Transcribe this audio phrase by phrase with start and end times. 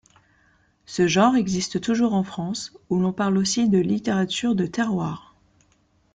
[0.87, 5.35] Ce genre existe toujours en France, où l'on parle aussi de littérature de terroir.